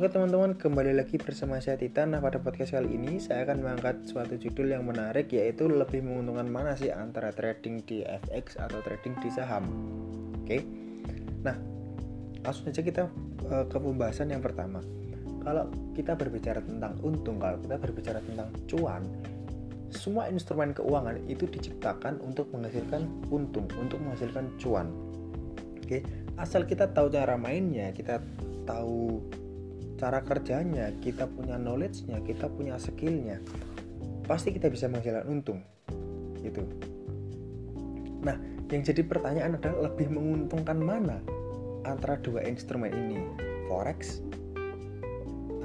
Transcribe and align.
Oke 0.00 0.16
teman-teman, 0.16 0.56
kembali 0.56 0.96
lagi 0.96 1.20
bersama 1.20 1.60
saya 1.60 1.76
Titan. 1.76 2.16
Nah 2.16 2.24
pada 2.24 2.40
podcast 2.40 2.72
kali 2.72 2.96
ini 2.96 3.20
saya 3.20 3.44
akan 3.44 3.60
mengangkat 3.60 4.08
suatu 4.08 4.40
judul 4.40 4.72
yang 4.72 4.88
menarik 4.88 5.28
yaitu 5.28 5.68
lebih 5.68 6.00
menguntungkan 6.00 6.48
mana 6.48 6.72
sih 6.72 6.88
antara 6.88 7.36
trading 7.36 7.84
di 7.84 8.00
FX 8.08 8.56
atau 8.56 8.80
trading 8.80 9.20
di 9.20 9.28
saham. 9.28 9.68
Oke, 10.40 10.64
nah 11.44 11.52
langsung 12.40 12.72
saja 12.72 12.80
kita 12.80 13.12
uh, 13.52 13.68
ke 13.68 13.76
pembahasan 13.76 14.32
yang 14.32 14.40
pertama. 14.40 14.80
Kalau 15.44 15.68
kita 15.92 16.16
berbicara 16.16 16.64
tentang 16.64 16.96
untung, 17.04 17.36
kalau 17.36 17.60
kita 17.60 17.76
berbicara 17.76 18.24
tentang 18.24 18.48
cuan, 18.72 19.04
semua 19.92 20.32
instrumen 20.32 20.72
keuangan 20.72 21.20
itu 21.28 21.44
diciptakan 21.44 22.24
untuk 22.24 22.48
menghasilkan 22.56 23.04
untung, 23.28 23.68
untuk 23.76 24.00
menghasilkan 24.00 24.48
cuan. 24.56 24.88
Oke, 25.84 26.00
asal 26.40 26.64
kita 26.64 26.88
tahu 26.88 27.12
cara 27.12 27.36
mainnya, 27.36 27.92
kita 27.92 28.24
tahu 28.64 29.20
cara 30.00 30.24
kerjanya, 30.24 30.88
kita 31.04 31.28
punya 31.28 31.60
knowledge-nya, 31.60 32.24
kita 32.24 32.48
punya 32.48 32.80
skill-nya, 32.80 33.36
pasti 34.24 34.56
kita 34.56 34.72
bisa 34.72 34.88
menghasilkan 34.88 35.28
untung. 35.28 35.60
Gitu. 36.40 36.64
Nah, 38.24 38.40
yang 38.72 38.80
jadi 38.80 39.04
pertanyaan 39.04 39.60
adalah 39.60 39.92
lebih 39.92 40.08
menguntungkan 40.08 40.80
mana 40.80 41.20
antara 41.84 42.16
dua 42.16 42.48
instrumen 42.48 42.88
ini, 42.88 43.20
forex 43.68 44.24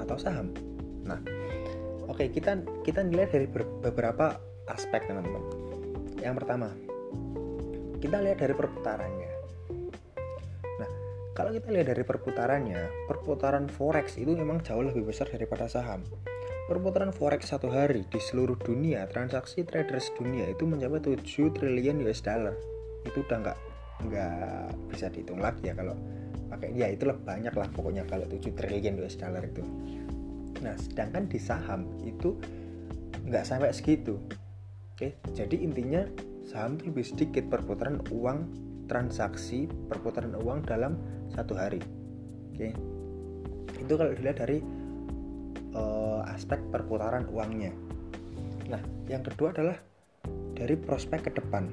atau 0.04 0.20
saham? 0.20 0.52
Nah, 1.08 1.16
oke 2.04 2.20
okay, 2.20 2.28
kita 2.28 2.60
kita 2.84 3.00
nilai 3.08 3.24
dari 3.32 3.48
beberapa 3.80 4.36
aspek 4.68 5.08
teman-teman. 5.08 5.44
Yang 6.20 6.44
pertama, 6.44 6.68
kita 8.04 8.20
lihat 8.20 8.38
dari 8.44 8.52
perputarannya. 8.52 9.35
Kalau 11.36 11.52
kita 11.52 11.68
lihat 11.68 11.92
dari 11.92 12.00
perputarannya, 12.00 13.04
perputaran 13.04 13.68
forex 13.68 14.16
itu 14.16 14.32
memang 14.32 14.64
jauh 14.64 14.80
lebih 14.80 15.12
besar 15.12 15.28
daripada 15.28 15.68
saham. 15.68 16.00
Perputaran 16.64 17.12
forex 17.12 17.52
satu 17.52 17.68
hari 17.68 18.08
di 18.08 18.16
seluruh 18.16 18.56
dunia, 18.56 19.04
transaksi 19.04 19.60
traders 19.60 20.08
dunia 20.16 20.48
itu 20.48 20.64
mencapai 20.64 20.96
7 20.96 21.52
triliun 21.52 22.00
US 22.08 22.24
dollar. 22.24 22.56
Itu 23.04 23.20
udah 23.20 23.36
nggak 23.44 23.58
nggak 24.08 24.40
bisa 24.88 25.12
dihitung 25.12 25.44
lagi 25.44 25.68
ya 25.68 25.76
kalau 25.76 25.92
pakai 26.48 26.72
ya 26.72 26.88
itulah 26.88 27.16
banyak 27.20 27.52
lah 27.52 27.68
pokoknya 27.68 28.08
kalau 28.08 28.24
7 28.24 28.40
triliun 28.56 28.96
US 29.04 29.20
dollar 29.20 29.44
itu. 29.44 29.60
Nah, 30.64 30.72
sedangkan 30.80 31.28
di 31.28 31.36
saham 31.36 31.84
itu 32.00 32.32
nggak 33.28 33.44
sampai 33.44 33.76
segitu. 33.76 34.16
Oke, 34.96 35.20
jadi 35.36 35.52
intinya 35.60 36.00
saham 36.48 36.80
itu 36.80 36.88
lebih 36.88 37.04
sedikit 37.04 37.44
perputaran 37.52 38.00
uang 38.08 38.65
transaksi 38.86 39.66
perputaran 39.90 40.34
uang 40.38 40.66
dalam 40.66 40.98
satu 41.30 41.58
hari. 41.58 41.82
Oke, 42.54 42.72
itu 43.76 43.92
kalau 43.92 44.10
dilihat 44.14 44.40
dari 44.40 44.58
uh, 45.76 46.24
aspek 46.32 46.58
perputaran 46.72 47.28
uangnya. 47.28 47.70
Nah, 48.66 48.82
yang 49.06 49.22
kedua 49.22 49.52
adalah 49.54 49.78
dari 50.56 50.74
prospek 50.74 51.28
ke 51.28 51.30
depan, 51.36 51.68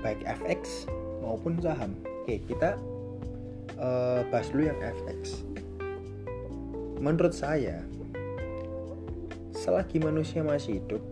baik 0.00 0.24
FX 0.24 0.88
maupun 1.20 1.60
saham. 1.60 1.94
Oke, 2.24 2.40
kita 2.48 2.80
uh, 3.76 4.24
bahas 4.32 4.48
dulu 4.50 4.66
yang 4.66 4.80
FX. 4.80 5.44
Menurut 7.04 7.36
saya, 7.36 7.84
selagi 9.52 10.00
manusia 10.00 10.40
masih 10.40 10.80
hidup, 10.80 11.02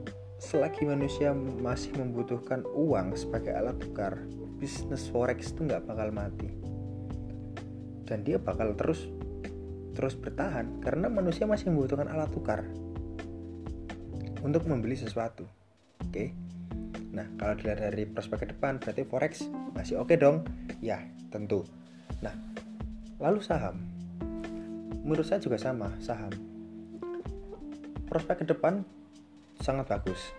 selagi 0.41 0.89
manusia 0.89 1.37
masih 1.37 1.93
membutuhkan 2.01 2.65
uang 2.73 3.13
sebagai 3.15 3.53
alat 3.53 3.77
tukar, 3.77 4.19
bisnis 4.63 5.11
forex 5.11 5.51
itu 5.51 5.67
nggak 5.67 5.91
bakal 5.91 6.15
mati. 6.15 6.47
Dan 8.07 8.23
dia 8.23 8.39
bakal 8.39 8.79
terus 8.79 9.11
terus 9.99 10.15
bertahan 10.15 10.79
karena 10.79 11.11
manusia 11.11 11.51
masih 11.51 11.75
membutuhkan 11.75 12.07
alat 12.07 12.31
tukar 12.31 12.63
untuk 14.47 14.63
membeli 14.71 14.95
sesuatu 14.95 15.45
oke? 16.01 16.15
Okay? 16.15 16.31
nah 17.13 17.29
kalau 17.37 17.53
dilihat 17.61 17.93
dari 17.93 18.09
prospek 18.09 18.41
ke 18.41 18.47
depan 18.57 18.81
berarti 18.81 19.05
forex 19.05 19.33
masih 19.77 20.01
oke 20.01 20.15
okay 20.15 20.17
dong? 20.17 20.47
Ya 20.79 21.03
tentu. 21.29 21.67
Nah 22.23 22.33
lalu 23.19 23.43
saham. 23.43 23.83
Menurut 25.03 25.27
saya 25.27 25.43
juga 25.43 25.59
sama 25.59 25.91
saham. 25.99 26.31
Prospek 28.07 28.47
ke 28.47 28.55
depan 28.55 28.87
sangat 29.59 29.91
bagus 29.91 30.31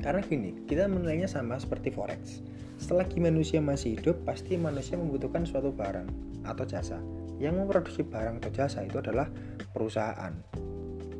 karena 0.00 0.24
gini 0.24 0.64
kita 0.64 0.88
menilainya 0.88 1.28
sama 1.28 1.60
seperti 1.60 1.92
forex 1.92 2.40
Selagi 2.80 3.20
manusia 3.20 3.60
masih 3.60 4.00
hidup, 4.00 4.24
pasti 4.24 4.56
manusia 4.56 4.96
membutuhkan 4.96 5.44
suatu 5.44 5.68
barang 5.68 6.08
atau 6.48 6.64
jasa. 6.64 6.96
Yang 7.36 7.54
memproduksi 7.60 8.02
barang 8.08 8.40
atau 8.40 8.50
jasa 8.56 8.80
itu 8.80 8.96
adalah 8.96 9.28
perusahaan. 9.76 10.32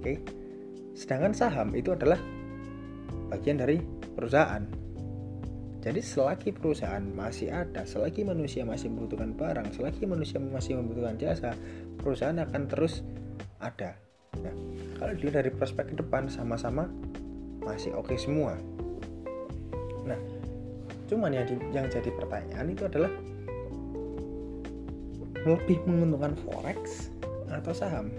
Oke. 0.00 0.24
Sedangkan 0.96 1.36
saham 1.36 1.76
itu 1.76 1.92
adalah 1.92 2.16
bagian 3.28 3.60
dari 3.60 3.76
perusahaan. 4.16 4.64
Jadi 5.80 6.00
selagi 6.00 6.52
perusahaan 6.56 7.04
masih 7.04 7.52
ada, 7.52 7.84
selagi 7.84 8.24
manusia 8.24 8.64
masih 8.64 8.92
membutuhkan 8.92 9.36
barang, 9.36 9.76
selagi 9.76 10.08
manusia 10.08 10.40
masih 10.40 10.80
membutuhkan 10.80 11.16
jasa, 11.20 11.52
perusahaan 12.00 12.36
akan 12.40 12.68
terus 12.68 13.04
ada. 13.60 13.96
Nah, 14.40 14.52
kalau 14.96 15.12
dilihat 15.16 15.44
dari 15.44 15.50
prospek 15.52 15.92
ke 15.92 15.94
depan 16.04 16.28
sama-sama 16.28 16.88
masih 17.64 17.92
oke 17.96 18.12
okay 18.12 18.18
semua. 18.18 18.56
Nah, 20.04 20.18
cuman 21.06 21.30
yang, 21.34 21.46
di, 21.46 21.54
yang 21.72 21.86
jadi 21.88 22.10
pertanyaan 22.14 22.66
itu 22.72 22.88
adalah 22.88 23.12
lebih 25.44 25.80
menguntungkan 25.88 26.36
forex 26.44 27.08
atau 27.48 27.72
saham? 27.72 28.12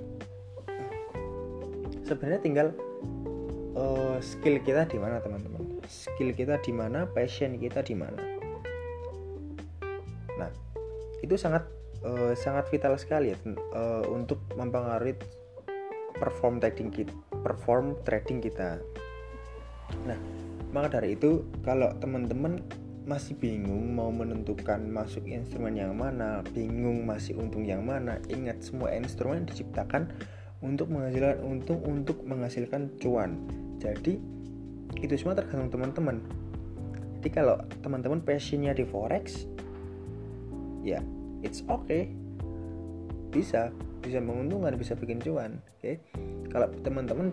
Sebenarnya 2.05 2.41
tinggal 2.43 2.67
uh, 3.77 4.17
skill 4.19 4.59
kita 4.61 4.85
di 4.89 4.97
mana 4.97 5.21
teman-teman? 5.21 5.81
Skill 5.87 6.33
kita 6.35 6.59
di 6.61 6.73
mana 6.73 7.07
passion 7.09 7.57
kita 7.57 7.81
di 7.81 7.95
mana? 7.95 8.19
Nah 10.37 10.51
itu 11.21 11.37
sangat 11.37 11.65
uh, 12.05 12.33
sangat 12.33 12.69
vital 12.69 12.97
sekali 12.97 13.33
ya 13.33 13.37
uh, 13.73 14.05
untuk 14.09 14.41
mempengaruhi 14.57 15.17
perform 16.17 16.61
trading 16.61 16.93
kita 16.93 17.13
perform 17.41 17.97
trading 18.05 18.41
kita 18.41 18.77
nah 20.07 20.17
maka 20.71 20.99
dari 20.99 21.19
itu 21.19 21.43
kalau 21.67 21.91
teman-teman 21.99 22.63
masih 23.01 23.33
bingung 23.35 23.97
mau 23.97 24.13
menentukan 24.13 24.77
masuk 24.87 25.25
instrumen 25.25 25.73
yang 25.73 25.97
mana, 25.97 26.45
bingung 26.53 27.03
masih 27.03 27.33
untung 27.35 27.65
yang 27.65 27.81
mana, 27.81 28.21
ingat 28.29 28.61
semua 28.61 28.93
instrumen 28.93 29.43
diciptakan 29.43 30.13
untuk 30.61 30.93
menghasilkan 30.93 31.41
untung 31.41 31.81
untuk 31.81 32.21
menghasilkan 32.23 32.93
cuan. 33.01 33.41
Jadi 33.81 34.21
itu 35.01 35.13
semua 35.17 35.33
tergantung 35.33 35.73
teman-teman. 35.73 36.21
Jadi 37.19 37.29
kalau 37.33 37.57
teman-teman 37.81 38.21
passionnya 38.21 38.77
di 38.77 38.85
forex, 38.85 39.49
ya 40.85 41.01
it's 41.41 41.65
okay, 41.65 42.13
bisa 43.33 43.73
bisa 44.01 44.17
menguntungkan, 44.17 44.75
bisa 44.75 44.97
bikin 44.97 45.21
cuan. 45.21 45.61
Oke, 45.77 45.77
okay? 45.79 45.95
kalau 46.49 46.67
teman-teman 46.81 47.29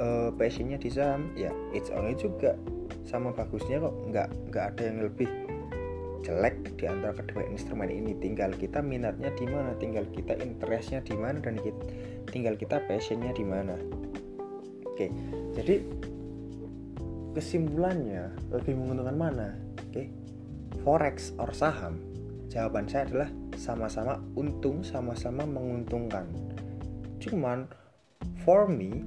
uh, 0.00 0.32
passionnya 0.34 0.80
di 0.80 0.88
saham, 0.88 1.30
ya 1.36 1.52
it's 1.76 1.92
okay 1.92 2.16
juga 2.16 2.56
sama 3.04 3.30
bagusnya 3.36 3.78
kok. 3.78 3.94
Nggak 4.08 4.28
nggak 4.50 4.64
ada 4.74 4.82
yang 4.82 4.98
lebih 5.04 5.28
jelek 6.24 6.74
di 6.80 6.84
antara 6.88 7.12
kedua 7.12 7.44
instrumen 7.52 7.92
ini. 7.92 8.16
Tinggal 8.16 8.56
kita 8.56 8.80
minatnya 8.80 9.28
di 9.36 9.46
mana 9.46 9.76
tinggal 9.76 10.08
kita 10.10 10.34
interestnya 10.40 11.04
di 11.04 11.14
mana 11.14 11.38
dan 11.38 11.60
kita, 11.60 11.82
tinggal 12.32 12.56
kita 12.56 12.80
passionnya 12.88 13.30
di 13.36 13.44
mana. 13.44 13.76
Oke. 14.88 15.12
Jadi 15.54 15.74
kesimpulannya 17.36 18.34
lebih 18.50 18.74
menguntungkan 18.74 19.16
mana? 19.16 19.48
Oke. 19.86 20.08
Forex 20.82 21.36
or 21.36 21.52
saham 21.52 22.07
jawaban 22.48 22.88
saya 22.88 23.06
adalah 23.08 23.30
sama-sama 23.54 24.20
untung 24.36 24.84
sama-sama 24.84 25.44
menguntungkan 25.44 26.26
cuman 27.20 27.68
for 28.44 28.66
me 28.66 29.04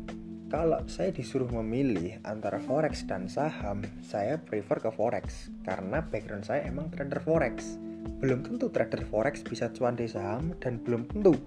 kalau 0.51 0.83
saya 0.91 1.15
disuruh 1.15 1.47
memilih 1.47 2.19
antara 2.27 2.59
forex 2.59 3.07
dan 3.07 3.31
saham, 3.31 3.87
saya 4.03 4.35
prefer 4.35 4.83
ke 4.83 4.91
forex 4.91 5.47
karena 5.63 6.03
background 6.03 6.43
saya 6.43 6.67
emang 6.67 6.91
trader 6.91 7.23
forex. 7.23 7.79
Belum 8.19 8.43
tentu 8.43 8.67
trader 8.67 9.07
forex 9.07 9.47
bisa 9.47 9.71
cuan 9.71 9.95
di 9.95 10.11
saham 10.11 10.51
dan 10.59 10.83
belum 10.83 11.07
tentu 11.07 11.39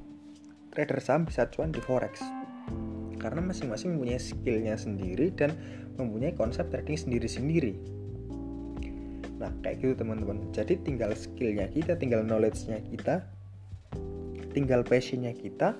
trader 0.73 1.05
saham 1.05 1.29
bisa 1.29 1.53
cuan 1.53 1.69
di 1.69 1.85
forex. 1.85 2.25
Karena 3.21 3.45
masing-masing 3.45 3.93
mempunyai 3.93 4.17
skillnya 4.17 4.81
sendiri 4.81 5.29
dan 5.37 5.53
mempunyai 6.01 6.33
konsep 6.33 6.73
trading 6.73 6.97
sendiri-sendiri. 6.97 7.77
Nah, 9.45 9.53
kayak 9.61 9.85
gitu 9.85 9.93
teman-teman. 10.01 10.41
Jadi 10.57 10.81
tinggal 10.81 11.13
skillnya 11.13 11.69
kita, 11.69 12.01
tinggal 12.01 12.25
knowledge-nya 12.25 12.81
kita, 12.89 13.21
tinggal 14.57 14.81
passionnya 14.81 15.37
kita, 15.37 15.77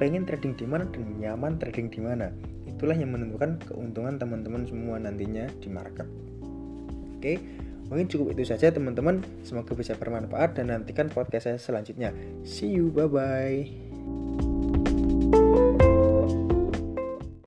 pengen 0.00 0.24
trading 0.24 0.56
di 0.56 0.64
mana 0.64 0.88
dan 0.88 1.04
nyaman 1.20 1.60
trading 1.60 1.92
di 1.92 2.00
mana. 2.00 2.32
Itulah 2.64 2.96
yang 2.96 3.12
menentukan 3.12 3.60
keuntungan 3.68 4.16
teman-teman 4.16 4.64
semua 4.64 4.96
nantinya 4.96 5.52
di 5.60 5.68
market. 5.68 6.08
Oke, 7.16 7.36
Mungkin 7.86 8.10
cukup 8.10 8.34
itu 8.34 8.42
saja 8.50 8.74
teman-teman. 8.74 9.22
Semoga 9.46 9.78
bisa 9.78 9.94
bermanfaat 9.94 10.58
dan 10.58 10.74
nantikan 10.74 11.06
podcast 11.06 11.46
saya 11.46 11.58
selanjutnya. 11.62 12.10
See 12.42 12.74
you, 12.74 12.90
bye 12.90 13.06
bye. 13.06 13.85